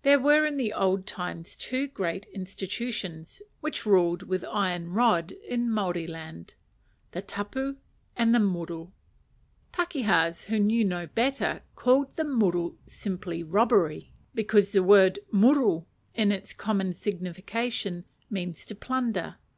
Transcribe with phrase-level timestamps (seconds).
[0.00, 5.70] There were in the old times two great institutions, which ruled with iron rod in
[5.70, 6.54] Maori land
[7.10, 7.76] the Tapu
[8.16, 8.92] and the Muru.
[9.72, 15.82] Pakehas who knew no better called the muru simply "robbery," because the word muru,
[16.14, 19.36] in its common signification, means to plunder.